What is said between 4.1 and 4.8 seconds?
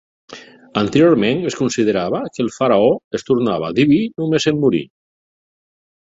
només en